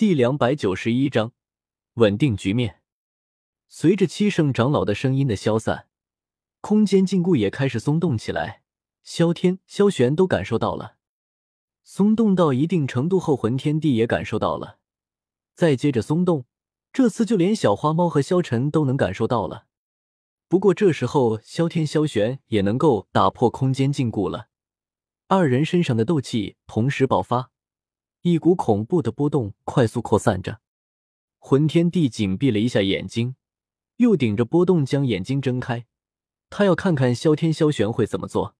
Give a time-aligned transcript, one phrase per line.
[0.00, 1.34] 第两百九十一章
[1.96, 2.80] 稳定局面。
[3.68, 5.88] 随着七圣长老的声音的消散，
[6.62, 8.62] 空间禁锢也开始松动起来。
[9.02, 10.96] 萧天、萧玄都感受到了，
[11.84, 14.78] 松动到一定程度后，魂天帝也感受到了。
[15.54, 16.46] 再接着松动，
[16.94, 19.66] 这次就连小花猫和萧晨都能感受到了。
[20.48, 24.48] 不过这时候，萧天、萧玄也能够打破空间禁锢了。
[25.28, 27.49] 二人身上的斗气同时爆发。
[28.22, 30.60] 一股恐怖的波动快速扩散着，
[31.38, 33.34] 魂天帝紧闭了一下眼睛，
[33.96, 35.86] 又顶着波动将眼睛睁开。
[36.50, 38.56] 他要看看萧天、萧玄会怎么做，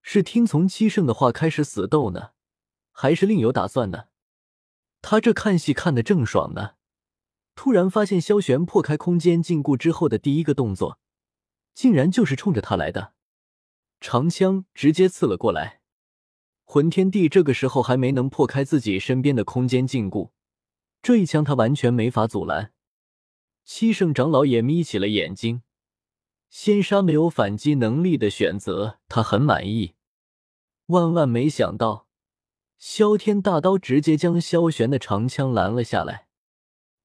[0.00, 2.30] 是听从七圣的话开始死斗呢，
[2.92, 4.04] 还是另有打算呢？
[5.02, 6.76] 他这看戏看得正爽呢，
[7.54, 10.98] 突然发现萧玄破开空间禁锢之后的第一个动作，
[11.74, 13.12] 竟然就是冲着他来的，
[14.00, 15.79] 长枪直接刺了过来。
[16.72, 20.30] 魂天帝这个时候还没能破开自己身边的空间禁锢，
[21.02, 22.72] 这一枪他完全没法阻拦。
[23.64, 25.62] 七圣长老也眯起了眼睛，
[26.48, 29.94] 仙杀没有反击能力的选择，他很满意。
[30.86, 32.06] 万万没想到，
[32.78, 36.28] 萧天大刀直接将萧玄的长枪拦了下来。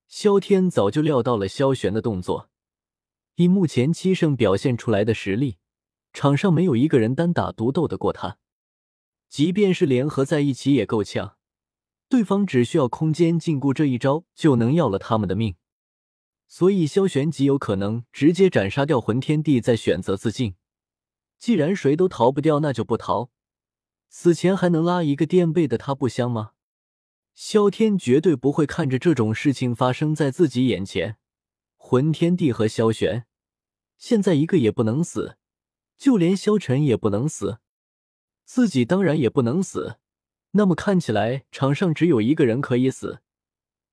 [0.07, 2.51] 萧天早就料到了萧玄的动作，
[3.37, 5.57] 以目前七圣表现出来的实力，
[6.13, 8.37] 场上没有一个人单打独斗得过他。
[9.35, 11.35] 即便是联合在一起也够呛，
[12.07, 15.57] 对方只需要空间禁锢这一招就能要了他们的命，
[16.47, 20.55] 所以萧玄极有可能直接斩杀掉魂天帝，再选择自尽。
[21.37, 23.29] 既然谁都逃不掉，那就不逃，
[24.07, 26.51] 死前还能拉一个垫背的他不香吗？
[27.33, 31.17] 萧天绝对不会看着这种事情发生在自己眼前。
[31.75, 33.25] 魂天帝和萧玄
[33.97, 35.35] 现在一个也不能死，
[35.97, 37.59] 就连萧晨也不能死。
[38.45, 39.97] 自己当然也不能死，
[40.51, 43.21] 那么看起来场上只有一个人可以死，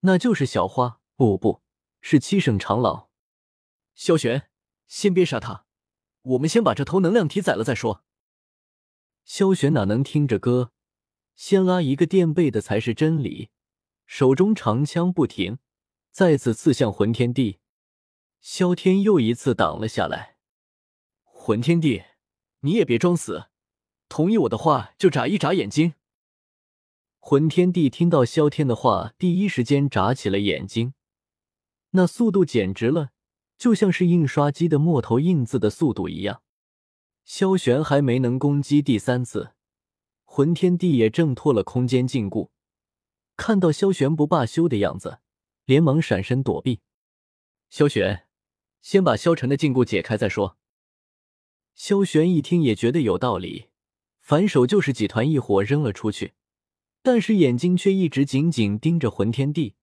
[0.00, 1.00] 那就是小花。
[1.17, 1.62] 不，不
[2.00, 3.08] 是七圣长老。
[3.95, 4.48] 萧玄，
[4.86, 5.67] 先别杀他，
[6.23, 8.05] 我们先把这头能量体宰了再说。
[9.24, 10.73] 萧玄哪能听着歌，
[11.36, 13.51] 先拉一个垫背的才是真理。
[14.05, 15.58] 手中长枪不停，
[16.11, 17.61] 再次刺向魂天帝。
[18.40, 20.39] 萧天又一次挡了下来。
[21.23, 22.02] 魂天帝，
[22.61, 23.52] 你也别装死。
[24.12, 25.95] 同意我的话，就眨一眨眼睛。
[27.18, 30.92] 魂天帝听到萧天的话，第一时间眨起了眼睛，
[31.92, 33.12] 那速度简直了，
[33.56, 36.42] 就像是印刷机的墨头印字的速度一样。
[37.24, 39.52] 萧玄还没能攻击第三次，
[40.24, 42.51] 魂天帝也挣脱了空间禁锢，
[43.39, 45.20] 看到萧玄不罢休的样子，
[45.64, 46.80] 连忙闪身躲避。
[47.70, 48.27] 萧玄，
[48.83, 50.58] 先把萧晨的禁锢解开再说。
[51.74, 53.70] 萧玄一听也觉得有道理。
[54.33, 56.33] 反手就是几团异火扔了出去，
[57.03, 59.75] 但是眼睛却一直紧紧盯着魂天帝，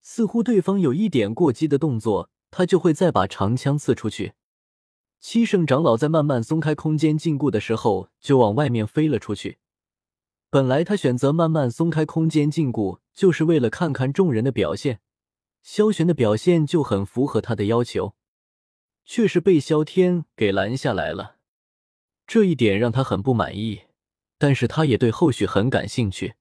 [0.00, 4.32] 似乎对方有一点过激的动作，他就会再把长枪刺出去。
[5.20, 9.58] 七圣长老在慢慢松开空间禁锢的时候，就往外面飞了出去。
[10.50, 14.98] 本来他选择慢慢松开空间禁锢，就是为了看看众人的表现。
[15.62, 18.16] 萧玄的表现就很符合他的要求，
[19.04, 21.35] 却是被萧天给拦下来了。
[22.26, 23.82] 这一点让他很不满意，
[24.36, 26.34] 但是他也对后续很感兴趣。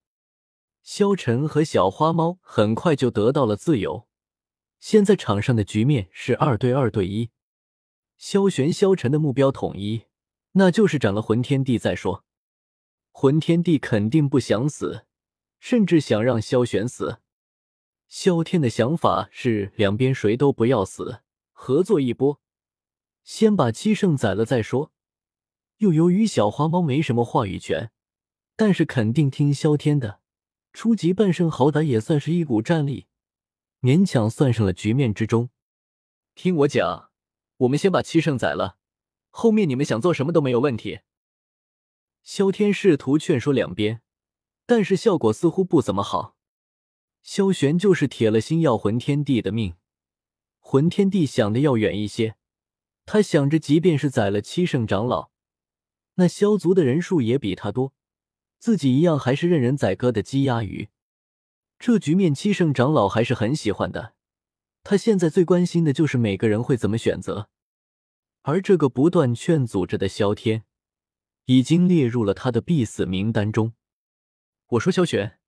[0.82, 4.08] 萧晨和小花猫很快就得到了自由，
[4.80, 7.30] 现在场上的局面是二对二对一。
[8.18, 10.06] 萧玄、萧晨的目标统一，
[10.54, 12.24] 那就是斩了魂天帝再说。
[13.12, 15.06] 魂天帝肯定不想死，
[15.60, 17.20] 甚至想让萧玄死。
[18.08, 21.22] 萧天的想法是两边谁都不要死，
[21.52, 22.40] 合作一波，
[23.24, 24.92] 先把七圣宰了再说。
[25.78, 27.92] 又由于小花猫没什么话语权，
[28.56, 30.22] 但是肯定听萧天的。
[30.72, 33.08] 初级半圣好歹也算是一股战力，
[33.82, 35.50] 勉强算上了局面之中。
[36.34, 37.12] 听我讲，
[37.58, 38.78] 我们先把七圣宰了，
[39.30, 41.00] 后面你们想做什么都没有问题。
[42.24, 44.02] 萧天试图劝说两边，
[44.66, 46.36] 但是效果似乎不怎么好。
[47.22, 49.76] 萧玄就是铁了心要魂天帝的命，
[50.60, 52.36] 魂天帝想的要远一些，
[53.06, 55.32] 他想着，即便是宰了七圣长老。
[56.16, 57.94] 那萧族的人数也比他多，
[58.58, 60.90] 自己一样还是任人宰割的鸡鸭鱼。
[61.78, 64.14] 这局面七圣长老还是很喜欢的，
[64.84, 67.50] 他现在最关心的就是每个人会怎么选择。
[68.44, 70.64] 而这个不断劝阻着的萧天，
[71.46, 73.74] 已经列入了他的必死名单中。
[74.68, 75.40] 我说萧玄，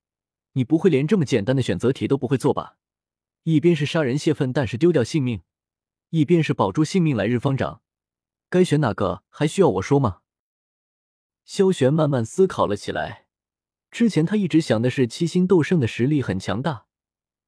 [0.53, 2.77] 你不会连这么简单的选择题都不会做吧？
[3.43, 5.41] 一边是杀人泄愤，但是丢掉性命，
[6.09, 7.81] 一边是保住性命来日方长，
[8.49, 10.21] 该选哪个还需要我说吗？
[11.47, 13.25] 萧玄慢慢思考了起来。
[13.89, 16.87] 之前他一直想的是七星斗圣的实力很强大，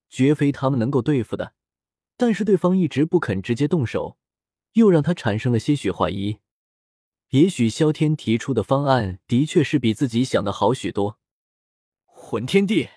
[0.10, 1.54] 绝非他们能够对付的。
[2.16, 4.18] 但是对方一直不肯直接动手，
[4.74, 6.40] 又让他产生了些许怀疑。
[7.32, 11.20] 也许萧天提出的方案的确是比自己想的好许多。
[12.06, 12.88] 混天帝，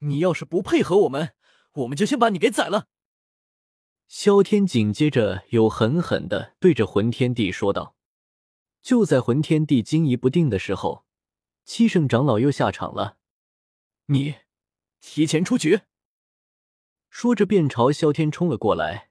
[0.00, 1.34] 你要是不配合我们，
[1.74, 2.88] 我们就先把你给宰了。
[4.08, 7.94] 萧天紧接着又狠狠的对着混天帝说道。
[8.88, 11.04] 就在混天帝惊疑不定的时候，
[11.66, 13.18] 七圣长老又下场了。
[14.06, 14.36] 你
[15.02, 15.82] 提前出局。
[17.10, 19.10] 说着便朝萧天冲了过来。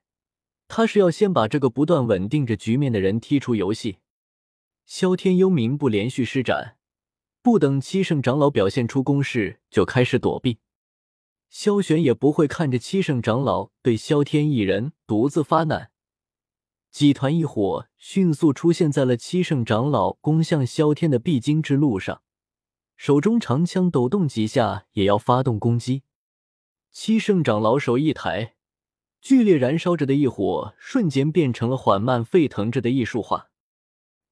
[0.66, 3.98] 他是要先把这个不断稳定着局面的人踢出游戏。
[4.84, 6.76] 萧天幽冥步连续施展，
[7.40, 10.58] 不等七圣长老表现出攻势，就开始躲避。
[11.48, 15.92] 萧玄也不会看着七圣长老对萧天一人独自发难。
[16.90, 22.22] 几团异火迅速出现在了七圣长老攻向萧天的必经之路上，
[22.96, 26.02] 手中长枪抖动几下，也要发动攻击。
[26.90, 28.54] 七圣长老手一抬，
[29.20, 33.50] 剧烈燃烧着的异火瞬间变成了缓慢沸腾着的艺术画。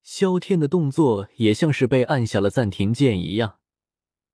[0.03, 3.59] 萧天的动作也像是被按下了暂停键一样，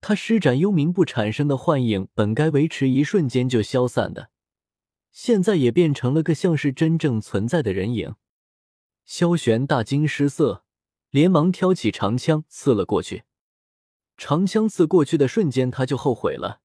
[0.00, 4.31] 他施展幽冥步产生的幻影，本该维持一瞬间就消散的。
[5.12, 8.14] 现在也变成了个像是真正存在的人影，
[9.04, 10.64] 萧玄大惊失色，
[11.10, 13.24] 连忙挑起长枪刺了过去。
[14.16, 16.60] 长枪刺过去的瞬间，他就后悔了，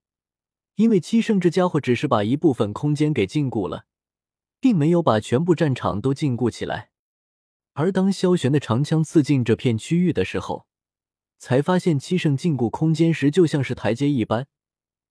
[0.75, 3.85] 因为七圣这家伙只是把一部分空间给禁锢了，
[4.61, 6.91] 并没有把全部战场都禁锢起来。
[7.73, 10.67] 而当萧玄的长枪刺进这片区域的时候，
[11.37, 14.47] 才发现七圣禁锢空间时就像是台阶一般，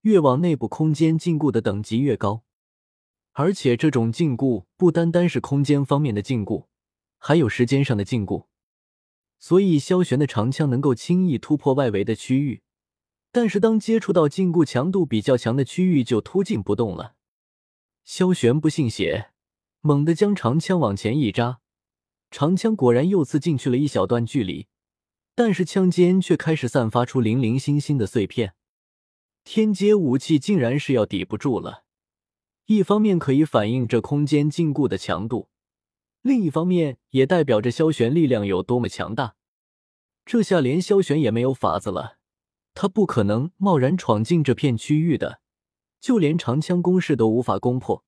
[0.01, 2.46] 越往内部空间禁锢的等级越高。
[3.39, 6.69] 而且这种禁锢不单单是空间方面的禁锢，
[7.19, 8.47] 还有时间上的禁锢。
[9.39, 12.63] 所以萧玄的长枪能够轻易突破外围的区域，
[13.31, 17.17] 但是当接触到禁锢强度比较强的区域，就突进不动了。
[18.05, 19.33] 萧玄不信邪，
[19.83, 21.59] 猛地将长枪往前一扎，
[22.31, 24.69] 长枪果然又刺进去了一小段距离，
[25.35, 28.55] 但是枪尖却开始散发出零零星星的碎片。
[29.45, 31.85] 天阶武器竟然是要抵不住了。
[32.67, 35.49] 一方面可以反映这空间禁锢的强度，
[36.23, 39.37] 另一方面也代表着萧玄力量有多么强大。
[40.25, 42.19] 这下连萧玄也没有法子了，
[42.75, 45.41] 他不可能贸然闯进这片区域的，
[46.01, 48.05] 就连长枪攻势都无法攻破，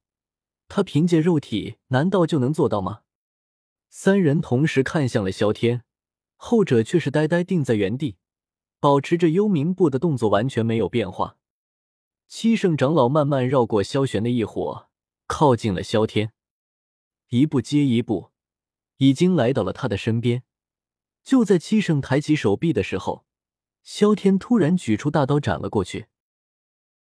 [0.66, 3.02] 他凭借肉体难道就能做到吗？
[3.88, 5.84] 三人同时看向了萧天，
[6.34, 8.16] 后者却是呆呆定在原地，
[8.80, 11.36] 保持着幽冥步的动作完全没有变化。
[12.28, 14.88] 七圣长老慢慢绕过萧玄的一伙，
[15.26, 16.34] 靠近了萧天，
[17.30, 18.32] 一步接一步，
[18.98, 20.42] 已经来到了他的身边。
[21.24, 23.24] 就在七圣抬起手臂的时候，
[23.82, 26.08] 萧天突然举出大刀斩了过去。